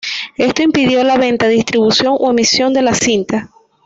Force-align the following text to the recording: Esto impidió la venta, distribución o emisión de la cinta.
Esto 0.35 0.63
impidió 0.63 1.03
la 1.03 1.15
venta, 1.19 1.47
distribución 1.47 2.15
o 2.17 2.31
emisión 2.31 2.73
de 2.73 2.81
la 2.81 2.95
cinta. 2.95 3.51